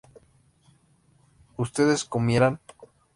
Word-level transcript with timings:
¿ustedes 1.57 2.05
comieran? 2.05 2.59